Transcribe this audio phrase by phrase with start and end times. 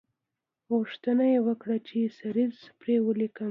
[0.73, 3.49] غوښتنه یې وکړه چې سریزه پر ولیکم.